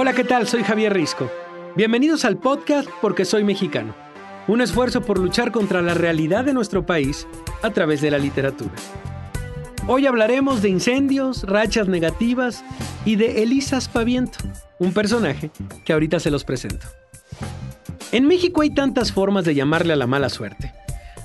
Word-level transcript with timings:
Hola, 0.00 0.12
¿qué 0.12 0.22
tal? 0.22 0.46
Soy 0.46 0.62
Javier 0.62 0.94
Risco. 0.94 1.28
Bienvenidos 1.74 2.24
al 2.24 2.36
podcast 2.36 2.88
Porque 3.02 3.24
Soy 3.24 3.42
Mexicano. 3.42 3.96
Un 4.46 4.60
esfuerzo 4.60 5.00
por 5.00 5.18
luchar 5.18 5.50
contra 5.50 5.82
la 5.82 5.92
realidad 5.92 6.44
de 6.44 6.52
nuestro 6.52 6.86
país 6.86 7.26
a 7.62 7.70
través 7.70 8.00
de 8.00 8.12
la 8.12 8.18
literatura. 8.18 8.70
Hoy 9.88 10.06
hablaremos 10.06 10.62
de 10.62 10.68
incendios, 10.68 11.42
rachas 11.42 11.88
negativas 11.88 12.64
y 13.04 13.16
de 13.16 13.42
Elisa 13.42 13.80
Spaviento, 13.80 14.38
un 14.78 14.92
personaje 14.92 15.50
que 15.84 15.92
ahorita 15.92 16.20
se 16.20 16.30
los 16.30 16.44
presento. 16.44 16.86
En 18.12 18.28
México 18.28 18.60
hay 18.60 18.70
tantas 18.70 19.10
formas 19.10 19.44
de 19.46 19.56
llamarle 19.56 19.94
a 19.94 19.96
la 19.96 20.06
mala 20.06 20.28
suerte. 20.28 20.72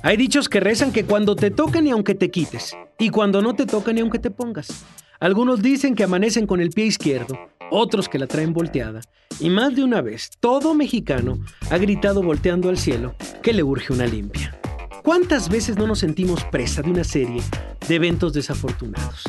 Hay 0.02 0.16
dichos 0.16 0.48
que 0.48 0.58
rezan 0.58 0.90
que 0.90 1.04
cuando 1.04 1.36
te 1.36 1.52
tocan 1.52 1.86
y 1.86 1.92
aunque 1.92 2.16
te 2.16 2.32
quites, 2.32 2.76
y 2.98 3.10
cuando 3.10 3.40
no 3.40 3.54
te 3.54 3.66
tocan 3.66 3.98
y 3.98 4.00
aunque 4.00 4.18
te 4.18 4.32
pongas. 4.32 4.84
Algunos 5.20 5.62
dicen 5.62 5.94
que 5.94 6.02
amanecen 6.02 6.46
con 6.48 6.60
el 6.60 6.70
pie 6.70 6.86
izquierdo, 6.86 7.38
otros 7.70 8.08
que 8.08 8.18
la 8.18 8.26
traen 8.26 8.52
volteada, 8.52 9.00
y 9.40 9.50
más 9.50 9.74
de 9.74 9.82
una 9.82 10.00
vez 10.00 10.30
todo 10.40 10.74
mexicano 10.74 11.38
ha 11.70 11.78
gritado 11.78 12.22
volteando 12.22 12.68
al 12.68 12.78
cielo 12.78 13.14
que 13.42 13.52
le 13.52 13.62
urge 13.62 13.92
una 13.92 14.06
limpia. 14.06 14.58
¿Cuántas 15.02 15.50
veces 15.50 15.76
no 15.76 15.86
nos 15.86 15.98
sentimos 15.98 16.44
presa 16.44 16.80
de 16.80 16.90
una 16.90 17.04
serie 17.04 17.42
de 17.86 17.94
eventos 17.94 18.32
desafortunados? 18.32 19.24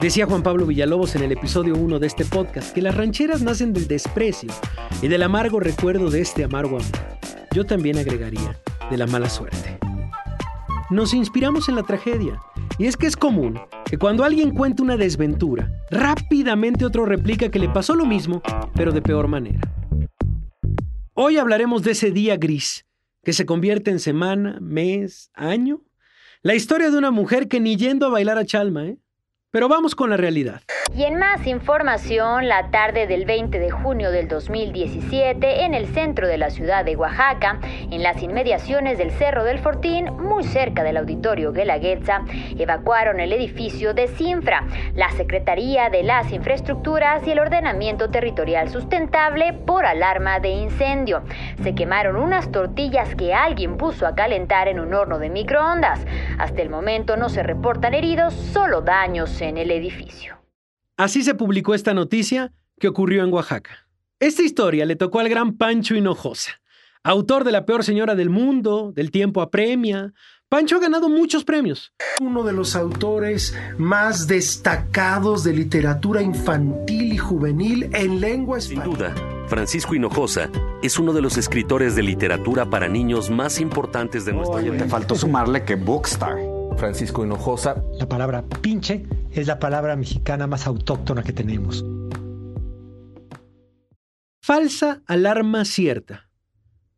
Decía 0.00 0.26
Juan 0.26 0.42
Pablo 0.42 0.66
Villalobos 0.66 1.14
en 1.14 1.22
el 1.22 1.30
episodio 1.30 1.76
1 1.76 2.00
de 2.00 2.06
este 2.08 2.24
podcast 2.24 2.74
que 2.74 2.82
las 2.82 2.96
rancheras 2.96 3.40
nacen 3.40 3.72
del 3.72 3.86
desprecio 3.86 4.50
y 5.00 5.06
del 5.06 5.22
amargo 5.22 5.60
recuerdo 5.60 6.10
de 6.10 6.22
este 6.22 6.42
amargo 6.42 6.78
amor. 6.78 6.98
Yo 7.54 7.64
también 7.64 7.98
agregaría 7.98 8.58
de 8.90 8.96
la 8.96 9.06
mala 9.06 9.30
suerte. 9.30 9.78
Nos 10.90 11.14
inspiramos 11.14 11.68
en 11.68 11.76
la 11.76 11.84
tragedia, 11.84 12.40
y 12.78 12.86
es 12.86 12.96
que 12.96 13.06
es 13.06 13.16
común 13.16 13.60
que 13.84 13.98
cuando 13.98 14.24
alguien 14.24 14.54
cuenta 14.54 14.82
una 14.82 14.96
desventura, 14.96 15.70
rápidamente 15.90 16.84
otro 16.84 17.04
replica 17.04 17.50
que 17.50 17.58
le 17.58 17.68
pasó 17.68 17.94
lo 17.94 18.06
mismo, 18.06 18.42
pero 18.74 18.92
de 18.92 19.02
peor 19.02 19.28
manera. 19.28 19.60
Hoy 21.14 21.36
hablaremos 21.36 21.82
de 21.82 21.92
ese 21.92 22.10
día 22.10 22.36
gris, 22.36 22.86
que 23.22 23.32
se 23.32 23.46
convierte 23.46 23.90
en 23.90 23.98
semana, 23.98 24.58
mes, 24.60 25.30
año. 25.34 25.82
La 26.42 26.54
historia 26.54 26.90
de 26.90 26.98
una 26.98 27.10
mujer 27.10 27.48
que 27.48 27.60
ni 27.60 27.76
yendo 27.76 28.06
a 28.06 28.10
bailar 28.10 28.38
a 28.38 28.46
Chalma, 28.46 28.86
¿eh? 28.86 28.98
Pero 29.50 29.68
vamos 29.68 29.94
con 29.94 30.08
la 30.10 30.16
realidad. 30.16 30.62
Y 30.94 31.04
en 31.04 31.16
más 31.16 31.46
información, 31.46 32.48
la 32.48 32.70
tarde 32.70 33.06
del 33.06 33.24
20 33.24 33.58
de 33.58 33.70
junio 33.70 34.10
del 34.10 34.28
2017, 34.28 35.64
en 35.64 35.72
el 35.72 35.86
centro 35.86 36.28
de 36.28 36.36
la 36.36 36.50
ciudad 36.50 36.84
de 36.84 36.96
Oaxaca, 36.96 37.60
en 37.90 38.02
las 38.02 38.22
inmediaciones 38.22 38.98
del 38.98 39.10
Cerro 39.10 39.42
del 39.42 39.58
Fortín, 39.58 40.14
muy 40.18 40.44
cerca 40.44 40.82
del 40.82 40.98
auditorio 40.98 41.54
Guelaguetza, 41.54 42.24
evacuaron 42.58 43.20
el 43.20 43.32
edificio 43.32 43.94
de 43.94 44.06
CINFRA, 44.06 44.66
la 44.94 45.10
Secretaría 45.12 45.88
de 45.88 46.02
las 46.02 46.30
Infraestructuras 46.30 47.26
y 47.26 47.30
el 47.30 47.38
Ordenamiento 47.38 48.10
Territorial 48.10 48.68
Sustentable 48.68 49.54
por 49.54 49.86
alarma 49.86 50.40
de 50.40 50.50
incendio. 50.50 51.22
Se 51.62 51.74
quemaron 51.74 52.16
unas 52.16 52.52
tortillas 52.52 53.14
que 53.14 53.32
alguien 53.32 53.78
puso 53.78 54.06
a 54.06 54.14
calentar 54.14 54.68
en 54.68 54.78
un 54.78 54.92
horno 54.92 55.18
de 55.18 55.30
microondas. 55.30 56.04
Hasta 56.38 56.60
el 56.60 56.68
momento 56.68 57.16
no 57.16 57.30
se 57.30 57.42
reportan 57.42 57.94
heridos, 57.94 58.34
solo 58.34 58.82
daños 58.82 59.40
en 59.40 59.56
el 59.56 59.70
edificio. 59.70 60.41
Así 61.02 61.24
se 61.24 61.34
publicó 61.34 61.74
esta 61.74 61.94
noticia 61.94 62.52
que 62.78 62.86
ocurrió 62.86 63.24
en 63.24 63.32
Oaxaca. 63.32 63.88
Esta 64.20 64.44
historia 64.44 64.86
le 64.86 64.94
tocó 64.94 65.18
al 65.18 65.28
gran 65.28 65.56
Pancho 65.56 65.96
Hinojosa, 65.96 66.60
autor 67.02 67.42
de 67.42 67.50
La 67.50 67.66
peor 67.66 67.82
señora 67.82 68.14
del 68.14 68.30
mundo, 68.30 68.92
del 68.94 69.10
tiempo 69.10 69.42
apremia. 69.42 70.12
Pancho 70.48 70.76
ha 70.76 70.78
ganado 70.78 71.08
muchos 71.08 71.42
premios. 71.42 71.92
Uno 72.20 72.44
de 72.44 72.52
los 72.52 72.76
autores 72.76 73.52
más 73.78 74.28
destacados 74.28 75.42
de 75.42 75.54
literatura 75.54 76.22
infantil 76.22 77.12
y 77.14 77.18
juvenil 77.18 77.90
en 77.94 78.20
lengua 78.20 78.58
española. 78.58 78.84
Sin 78.84 78.94
duda, 78.94 79.48
Francisco 79.48 79.96
Hinojosa 79.96 80.50
es 80.84 81.00
uno 81.00 81.12
de 81.12 81.20
los 81.20 81.36
escritores 81.36 81.96
de 81.96 82.04
literatura 82.04 82.70
para 82.70 82.86
niños 82.86 83.28
más 83.28 83.58
importantes 83.58 84.24
de 84.24 84.34
nuestro 84.34 84.58
Oye, 84.58 84.70
te 84.70 84.84
faltó 84.84 85.16
sumarle 85.16 85.64
que 85.64 85.74
Bookstar. 85.74 86.38
Francisco 86.76 87.24
Hinojosa. 87.24 87.82
La 87.98 88.08
palabra 88.08 88.44
pinche 88.60 89.04
es 89.34 89.46
la 89.46 89.58
palabra 89.58 89.96
mexicana 89.96 90.46
más 90.46 90.66
autóctona 90.66 91.22
que 91.22 91.32
tenemos. 91.32 91.84
Falsa 94.42 95.02
alarma 95.06 95.64
cierta. 95.64 96.28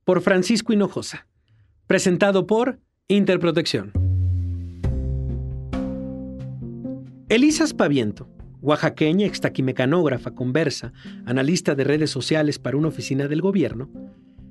Por 0.04 0.20
Francisco 0.20 0.72
Hinojosa. 0.72 1.26
Presentado 1.86 2.46
por 2.46 2.80
Interprotección. 3.06 3.92
Elisa 7.28 7.66
Spaviento, 7.66 8.28
oaxaqueña, 8.60 9.26
extaquimecanógrafa, 9.26 10.30
conversa, 10.30 10.92
analista 11.26 11.74
de 11.74 11.84
redes 11.84 12.10
sociales 12.10 12.58
para 12.58 12.76
una 12.76 12.88
oficina 12.88 13.28
del 13.28 13.42
gobierno, 13.42 13.90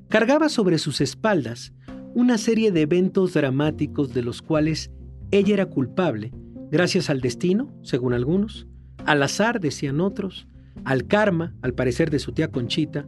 cargaba 0.10 0.50
sobre 0.50 0.78
sus 0.78 1.02
espaldas 1.02 1.74
una 2.14 2.38
serie 2.38 2.72
de 2.72 2.82
eventos 2.82 3.34
dramáticos 3.34 4.14
de 4.14 4.22
los 4.22 4.44
cuales 4.44 4.92
ella 5.32 5.56
era 5.56 5.66
culpable, 5.66 6.32
gracias 6.74 7.12
al 7.12 7.22
destino, 7.22 7.70
según 7.84 8.14
algunos, 8.14 8.66
al 9.06 9.22
azar, 9.22 9.60
decían 9.60 10.02
otros, 10.02 10.48
al 10.86 11.06
karma, 11.06 11.54
al 11.62 11.76
parecer 11.76 12.10
de 12.10 12.18
su 12.18 12.32
tía 12.32 12.48
Conchita, 12.48 13.06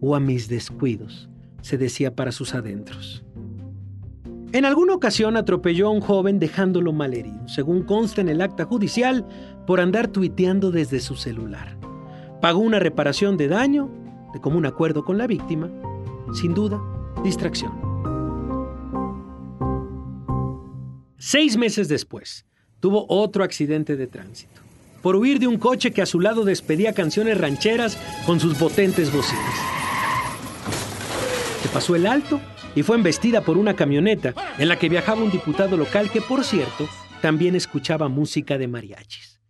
o 0.00 0.14
a 0.14 0.20
mis 0.20 0.48
descuidos, 0.48 1.28
se 1.60 1.76
decía 1.76 2.14
para 2.14 2.30
sus 2.30 2.54
adentros. 2.54 3.24
En 4.52 4.64
alguna 4.64 4.94
ocasión 4.94 5.36
atropelló 5.36 5.88
a 5.88 5.90
un 5.90 6.00
joven 6.00 6.38
dejándolo 6.38 6.92
malherido, 6.92 7.48
según 7.48 7.82
consta 7.82 8.20
en 8.20 8.28
el 8.28 8.40
acta 8.40 8.64
judicial, 8.64 9.26
por 9.66 9.80
andar 9.80 10.06
tuiteando 10.06 10.70
desde 10.70 11.00
su 11.00 11.16
celular. 11.16 11.76
Pagó 12.40 12.60
una 12.60 12.78
reparación 12.78 13.36
de 13.36 13.48
daño, 13.48 13.90
de 14.32 14.40
común 14.40 14.66
acuerdo 14.66 15.04
con 15.04 15.18
la 15.18 15.26
víctima, 15.26 15.68
sin 16.32 16.54
duda, 16.54 16.80
distracción. 17.24 17.72
Seis 21.18 21.56
meses 21.56 21.88
después, 21.88 22.46
tuvo 22.80 23.06
otro 23.08 23.44
accidente 23.44 23.96
de 23.96 24.06
tránsito, 24.06 24.60
por 25.02 25.16
huir 25.16 25.38
de 25.38 25.46
un 25.46 25.58
coche 25.58 25.92
que 25.92 26.02
a 26.02 26.06
su 26.06 26.20
lado 26.20 26.44
despedía 26.44 26.92
canciones 26.92 27.38
rancheras 27.38 27.96
con 28.26 28.40
sus 28.40 28.56
potentes 28.56 29.12
bocinas. 29.12 29.54
Se 31.62 31.68
pasó 31.68 31.94
el 31.94 32.06
alto 32.06 32.40
y 32.74 32.82
fue 32.82 32.96
embestida 32.96 33.42
por 33.42 33.58
una 33.58 33.76
camioneta 33.76 34.34
en 34.58 34.68
la 34.68 34.78
que 34.78 34.88
viajaba 34.88 35.22
un 35.22 35.30
diputado 35.30 35.76
local 35.76 36.10
que, 36.10 36.20
por 36.20 36.44
cierto, 36.44 36.88
también 37.20 37.54
escuchaba 37.54 38.08
música 38.08 38.58
de 38.58 38.68
mariachis. 38.68 39.40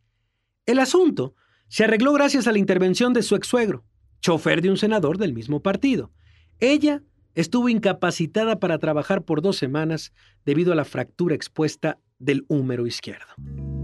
El 0.66 0.78
asunto 0.78 1.34
se 1.68 1.84
arregló 1.84 2.12
gracias 2.12 2.46
a 2.46 2.52
la 2.52 2.58
intervención 2.58 3.12
de 3.12 3.22
su 3.22 3.36
ex-suegro, 3.36 3.84
chofer 4.20 4.60
de 4.60 4.70
un 4.70 4.76
senador 4.76 5.18
del 5.18 5.32
mismo 5.32 5.62
partido. 5.62 6.12
Ella 6.58 7.02
estuvo 7.34 7.68
incapacitada 7.68 8.58
para 8.58 8.78
trabajar 8.78 9.22
por 9.22 9.40
dos 9.40 9.56
semanas 9.56 10.12
debido 10.44 10.72
a 10.72 10.76
la 10.76 10.84
fractura 10.84 11.34
expuesta 11.34 11.98
del 12.20 12.44
húmero 12.48 12.86
izquierdo. 12.86 13.26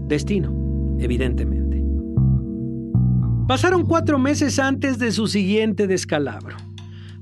Destino, 0.07 0.97
evidentemente. 0.99 1.83
Pasaron 3.47 3.85
cuatro 3.85 4.19
meses 4.19 4.59
antes 4.59 4.99
de 4.99 5.11
su 5.11 5.27
siguiente 5.27 5.87
descalabro. 5.87 6.55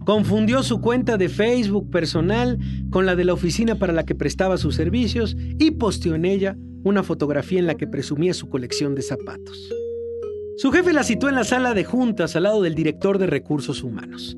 Confundió 0.05 0.61
su 0.61 0.81
cuenta 0.81 1.17
de 1.17 1.29
Facebook 1.29 1.89
personal 1.89 2.59
con 2.91 3.05
la 3.05 3.15
de 3.15 3.25
la 3.25 3.33
oficina 3.33 3.75
para 3.75 3.93
la 3.93 4.05
que 4.05 4.13
prestaba 4.13 4.57
sus 4.57 4.75
servicios 4.75 5.35
y 5.57 5.71
posteó 5.71 6.13
en 6.13 6.25
ella 6.25 6.55
una 6.83 7.01
fotografía 7.01 7.59
en 7.59 7.65
la 7.65 7.75
que 7.75 7.87
presumía 7.87 8.33
su 8.33 8.49
colección 8.49 8.93
de 8.93 9.01
zapatos. 9.01 9.71
Su 10.57 10.71
jefe 10.71 10.93
la 10.93 11.03
citó 11.03 11.27
en 11.27 11.35
la 11.35 11.43
sala 11.43 11.73
de 11.73 11.83
juntas 11.83 12.35
al 12.35 12.43
lado 12.43 12.61
del 12.61 12.75
director 12.75 13.17
de 13.17 13.27
recursos 13.27 13.83
humanos. 13.83 14.37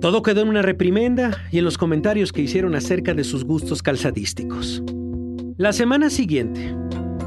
Todo 0.00 0.22
quedó 0.22 0.42
en 0.42 0.48
una 0.48 0.62
reprimenda 0.62 1.36
y 1.50 1.58
en 1.58 1.64
los 1.64 1.76
comentarios 1.76 2.32
que 2.32 2.40
hicieron 2.40 2.74
acerca 2.74 3.12
de 3.12 3.24
sus 3.24 3.44
gustos 3.44 3.82
calzadísticos. 3.82 4.82
La 5.60 5.74
semana 5.74 6.08
siguiente, 6.08 6.74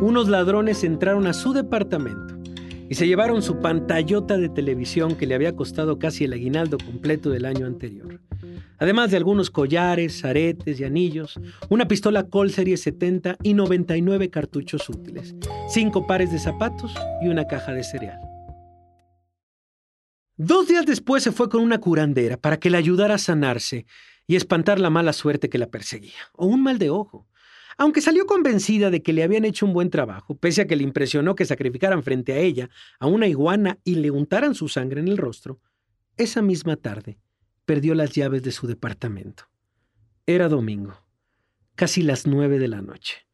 unos 0.01 0.27
ladrones 0.27 0.83
entraron 0.83 1.27
a 1.27 1.33
su 1.33 1.53
departamento 1.53 2.35
y 2.89 2.95
se 2.95 3.05
llevaron 3.05 3.43
su 3.43 3.59
pantallota 3.59 4.39
de 4.39 4.49
televisión 4.49 5.15
que 5.15 5.27
le 5.27 5.35
había 5.35 5.55
costado 5.55 5.99
casi 5.99 6.23
el 6.23 6.33
aguinaldo 6.33 6.79
completo 6.79 7.29
del 7.29 7.45
año 7.45 7.67
anterior. 7.67 8.19
Además 8.79 9.11
de 9.11 9.17
algunos 9.17 9.51
collares, 9.51 10.25
aretes 10.25 10.79
y 10.79 10.83
anillos, 10.83 11.39
una 11.69 11.87
pistola 11.87 12.23
Colt 12.23 12.53
Serie 12.53 12.75
70 12.75 13.37
y 13.43 13.53
99 13.53 14.31
cartuchos 14.31 14.89
útiles, 14.89 15.35
cinco 15.69 16.07
pares 16.07 16.31
de 16.31 16.39
zapatos 16.39 16.91
y 17.21 17.27
una 17.27 17.45
caja 17.45 17.73
de 17.73 17.83
cereal. 17.83 18.19
Dos 20.37 20.67
días 20.67 20.87
después 20.87 21.21
se 21.21 21.31
fue 21.31 21.49
con 21.49 21.61
una 21.61 21.77
curandera 21.77 22.37
para 22.37 22.57
que 22.57 22.71
le 22.71 22.79
ayudara 22.79 23.13
a 23.13 23.19
sanarse 23.19 23.85
y 24.25 24.37
espantar 24.37 24.79
la 24.79 24.89
mala 24.89 25.13
suerte 25.13 25.49
que 25.49 25.59
la 25.59 25.67
perseguía, 25.67 26.31
o 26.33 26.47
un 26.47 26.63
mal 26.63 26.79
de 26.79 26.89
ojo. 26.89 27.27
Aunque 27.77 28.01
salió 28.01 28.25
convencida 28.25 28.89
de 28.89 29.01
que 29.01 29.13
le 29.13 29.23
habían 29.23 29.45
hecho 29.45 29.65
un 29.65 29.73
buen 29.73 29.89
trabajo, 29.89 30.35
pese 30.35 30.61
a 30.61 30.67
que 30.67 30.75
le 30.75 30.83
impresionó 30.83 31.35
que 31.35 31.45
sacrificaran 31.45 32.03
frente 32.03 32.33
a 32.33 32.37
ella 32.37 32.69
a 32.99 33.07
una 33.07 33.27
iguana 33.27 33.79
y 33.83 33.95
le 33.95 34.11
untaran 34.11 34.55
su 34.55 34.67
sangre 34.67 35.01
en 35.01 35.07
el 35.07 35.17
rostro, 35.17 35.59
esa 36.17 36.41
misma 36.41 36.75
tarde 36.75 37.17
perdió 37.65 37.95
las 37.95 38.11
llaves 38.11 38.43
de 38.43 38.51
su 38.51 38.67
departamento. 38.67 39.45
Era 40.25 40.49
domingo, 40.49 41.03
casi 41.75 42.01
las 42.01 42.27
nueve 42.27 42.59
de 42.59 42.67
la 42.67 42.81
noche. 42.81 43.25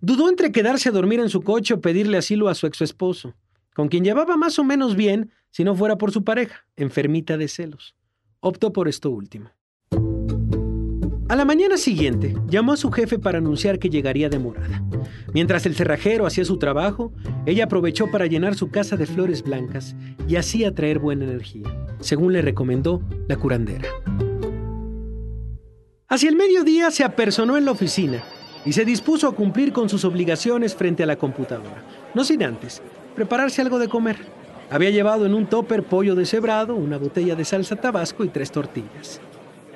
Dudó 0.00 0.28
entre 0.28 0.52
quedarse 0.52 0.88
a 0.88 0.92
dormir 0.92 1.20
en 1.20 1.28
su 1.28 1.42
coche 1.42 1.74
o 1.74 1.80
pedirle 1.80 2.18
asilo 2.18 2.48
a 2.48 2.54
su 2.54 2.66
ex 2.66 2.80
esposo, 2.80 3.34
con 3.74 3.88
quien 3.88 4.04
llevaba 4.04 4.36
más 4.36 4.58
o 4.58 4.64
menos 4.64 4.96
bien 4.96 5.30
si 5.50 5.64
no 5.64 5.74
fuera 5.74 5.96
por 5.96 6.12
su 6.12 6.24
pareja, 6.24 6.66
enfermita 6.76 7.36
de 7.36 7.48
celos. 7.48 7.94
Optó 8.40 8.72
por 8.72 8.88
esto 8.88 9.10
último. 9.10 9.50
A 11.32 11.34
la 11.34 11.46
mañana 11.46 11.78
siguiente, 11.78 12.36
llamó 12.46 12.74
a 12.74 12.76
su 12.76 12.92
jefe 12.92 13.18
para 13.18 13.38
anunciar 13.38 13.78
que 13.78 13.88
llegaría 13.88 14.28
demorada. 14.28 14.82
Mientras 15.32 15.64
el 15.64 15.74
cerrajero 15.74 16.26
hacía 16.26 16.44
su 16.44 16.58
trabajo, 16.58 17.10
ella 17.46 17.64
aprovechó 17.64 18.10
para 18.10 18.26
llenar 18.26 18.54
su 18.54 18.70
casa 18.70 18.98
de 18.98 19.06
flores 19.06 19.42
blancas 19.42 19.96
y 20.28 20.36
así 20.36 20.62
atraer 20.66 20.98
buena 20.98 21.24
energía, 21.24 21.74
según 22.00 22.34
le 22.34 22.42
recomendó 22.42 23.00
la 23.28 23.36
curandera. 23.36 23.88
Hacia 26.06 26.28
el 26.28 26.36
mediodía 26.36 26.90
se 26.90 27.02
apersonó 27.02 27.56
en 27.56 27.64
la 27.64 27.72
oficina 27.72 28.22
y 28.66 28.74
se 28.74 28.84
dispuso 28.84 29.26
a 29.26 29.34
cumplir 29.34 29.72
con 29.72 29.88
sus 29.88 30.04
obligaciones 30.04 30.74
frente 30.74 31.02
a 31.02 31.06
la 31.06 31.16
computadora, 31.16 31.82
no 32.12 32.24
sin 32.24 32.42
antes 32.42 32.82
prepararse 33.14 33.62
algo 33.62 33.78
de 33.78 33.88
comer. 33.88 34.18
Había 34.68 34.90
llevado 34.90 35.24
en 35.24 35.32
un 35.32 35.46
topper 35.46 35.82
pollo 35.82 36.14
deshebrado, 36.14 36.76
una 36.76 36.98
botella 36.98 37.34
de 37.34 37.46
salsa 37.46 37.76
tabasco 37.76 38.22
y 38.22 38.28
tres 38.28 38.52
tortillas. 38.52 39.22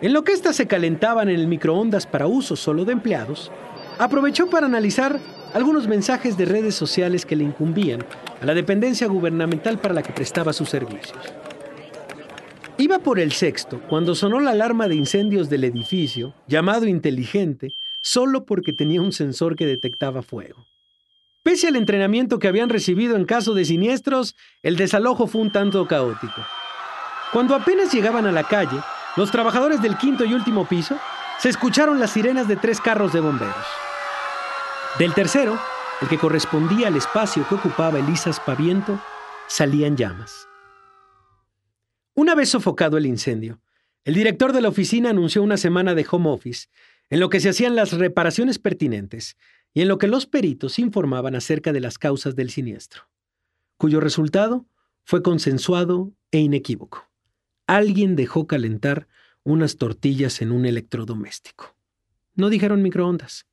En 0.03 0.13
lo 0.13 0.25
que 0.25 0.33
éstas 0.33 0.57
se 0.57 0.67
calentaban 0.67 1.31
en 1.31 1.41
el 1.41 1.47
microondas 1.47 2.07
para 2.07 2.27
uso 2.27 2.55
solo 2.55 2.85
de 2.85 2.93
empleados, 2.93 3.51
aprovechó 3.99 4.51
para 4.51 4.67
analizar 4.67 5.19
algunos 5.55 5.89
mensajes 5.89 6.37
de 6.37 6.45
redes 6.45 6.75
sociales 6.75 7.25
que 7.25 7.35
le 7.35 7.45
incumbían 7.45 8.05
a 8.43 8.45
la 8.45 8.53
dependencia 8.53 9.07
gubernamental 9.07 9.79
para 9.79 9.95
la 9.95 10.03
que 10.03 10.13
prestaba 10.13 10.53
sus 10.53 10.69
servicios. 10.69 11.19
Iba 12.77 12.99
por 12.99 13.19
el 13.19 13.33
sexto 13.33 13.81
cuando 13.89 14.15
sonó 14.15 14.39
la 14.39 14.51
alarma 14.51 14.87
de 14.87 14.97
incendios 14.97 15.49
del 15.49 15.65
edificio, 15.65 16.35
llamado 16.47 16.87
inteligente, 16.87 17.75
solo 18.03 18.45
porque 18.45 18.75
tenía 18.75 19.01
un 19.01 19.13
sensor 19.13 19.57
que 19.57 19.65
detectaba 19.65 20.21
fuego. 20.21 20.67
Pese 21.43 21.69
al 21.69 21.77
entrenamiento 21.77 22.39
que 22.39 22.49
habían 22.49 22.69
recibido 22.69 23.17
en 23.17 23.25
caso 23.25 23.55
de 23.55 23.65
siniestros, 23.65 24.37
el 24.63 24.77
desalojo 24.77 25.27
fue 25.27 25.41
un 25.41 25.53
tanto 25.53 25.87
caótico. 25.87 26.43
Cuando 27.33 27.55
apenas 27.55 27.95
llegaban 27.95 28.27
a 28.27 28.33
la 28.33 28.45
calle, 28.45 28.77
los 29.17 29.31
trabajadores 29.31 29.81
del 29.81 29.97
quinto 29.97 30.25
y 30.25 30.35
último 30.35 30.67
piso 30.67 30.99
se 31.39 31.49
escucharon 31.49 31.99
las 31.99 32.13
sirenas 32.13 32.49
de 32.49 32.57
tres 32.57 32.81
carros 32.81 33.13
de 33.13 33.21
bomberos. 33.21 33.67
Del 34.99 35.15
tercero, 35.15 35.59
el 36.03 36.09
que 36.09 36.19
correspondía 36.19 36.89
al 36.89 36.97
espacio 36.97 37.47
que 37.49 37.55
ocupaba 37.55 37.99
Elisas 37.99 38.41
Paviento, 38.41 39.01
salían 39.49 39.97
llamas. 39.97 40.47
Una 42.15 42.35
vez 42.35 42.51
sofocado 42.51 42.97
el 42.99 43.07
incendio, 43.07 43.61
el 44.05 44.15
director 44.15 44.53
de 44.53 44.61
la 44.61 44.69
oficina 44.69 45.11
anunció 45.11 45.43
una 45.43 45.57
semana 45.57 45.95
de 45.95 46.07
home 46.09 46.31
office, 46.31 46.69
en 47.09 47.21
lo 47.21 47.31
que 47.31 47.41
se 47.41 47.49
hacían 47.49 47.75
las 47.75 47.93
reparaciones 47.93 48.59
pertinentes 48.59 49.37
y 49.73 49.83
en 49.83 49.89
lo 49.89 49.99
que 49.99 50.09
los 50.09 50.27
peritos 50.27 50.79
informaban 50.79 51.35
acerca 51.35 51.73
de 51.73 51.81
las 51.81 51.99
causas 51.99 52.37
del 52.37 52.51
siniestro, 52.51 53.09
cuyo 53.77 54.01
resultado 54.01 54.67
fue 55.05 55.23
consensuado 55.23 56.13
e 56.31 56.39
inequívoco 56.39 57.07
alguien 57.67 58.17
dejó 58.17 58.47
calentar 58.47 59.09
unas 59.45 59.77
tortillas 59.77 60.43
en 60.43 60.53
un 60.53 60.67
electrodoméstico. 60.67 61.77
No 62.35 62.49
dijeron 62.49 62.83
microondas. 62.83 63.47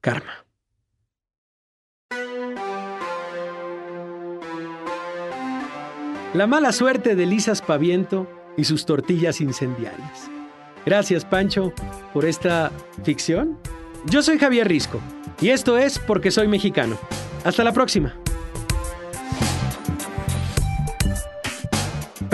Karma. 0.00 0.44
La 6.34 6.46
mala 6.46 6.72
suerte 6.72 7.16
de 7.16 7.26
Lisas 7.26 7.62
Paviento 7.62 8.28
y 8.56 8.64
sus 8.64 8.84
tortillas 8.84 9.40
incendiarias. 9.40 10.30
Gracias, 10.84 11.24
Pancho, 11.24 11.72
por 12.12 12.26
esta 12.26 12.70
ficción. 13.02 13.58
Yo 14.06 14.22
soy 14.22 14.38
Javier 14.38 14.68
Risco 14.68 15.00
y 15.40 15.48
esto 15.48 15.78
es 15.78 15.98
Porque 15.98 16.30
Soy 16.30 16.48
Mexicano. 16.48 16.98
Hasta 17.44 17.64
la 17.64 17.72
próxima. 17.72 18.14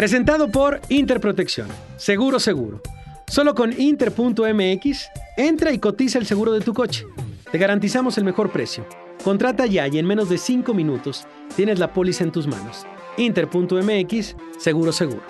Presentado 0.04 0.50
por 0.50 0.82
Interprotección. 0.90 1.66
Seguro, 1.96 2.38
seguro. 2.38 2.82
Solo 3.26 3.54
con 3.54 3.72
Inter.mx, 3.72 5.08
entra 5.34 5.72
y 5.72 5.78
cotiza 5.78 6.18
el 6.18 6.26
seguro 6.26 6.52
de 6.52 6.60
tu 6.60 6.74
coche. 6.74 7.06
Te 7.50 7.56
garantizamos 7.56 8.18
el 8.18 8.24
mejor 8.24 8.52
precio. 8.52 8.86
Contrata 9.24 9.64
ya 9.64 9.88
y 9.88 9.96
en 9.96 10.04
menos 10.04 10.28
de 10.28 10.36
5 10.36 10.74
minutos 10.74 11.26
tienes 11.56 11.78
la 11.78 11.94
póliza 11.94 12.22
en 12.22 12.32
tus 12.32 12.46
manos. 12.46 12.84
Inter.mx, 13.16 14.36
seguro, 14.58 14.92
seguro. 14.92 15.22